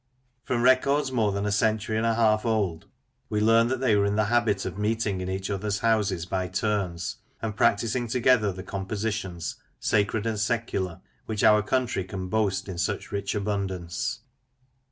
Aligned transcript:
From 0.45 0.63
records 0.63 1.11
more 1.11 1.31
than 1.31 1.45
a 1.45 1.51
century 1.51 1.95
and 1.95 2.07
a 2.07 2.15
half 2.15 2.43
old, 2.43 2.87
we 3.29 3.39
learn 3.39 3.67
that 3.67 3.81
they 3.81 3.95
were 3.95 4.07
in 4.07 4.15
the 4.15 4.23
habit 4.33 4.65
of 4.65 4.75
meeting 4.75 5.21
in 5.21 5.29
each 5.29 5.47
other's 5.51 5.77
houses 5.77 6.25
by 6.25 6.47
turns, 6.47 7.17
and 7.39 7.55
practising 7.55 8.07
together 8.07 8.51
the 8.51 8.63
compositions, 8.63 9.57
sacred 9.79 10.25
and 10.25 10.39
secular, 10.39 11.01
which 11.27 11.43
our 11.43 11.61
country 11.61 12.03
can 12.03 12.29
boast 12.29 12.67
in 12.67 12.79
such 12.79 13.11
rich 13.11 13.35
abundance. 13.35 14.21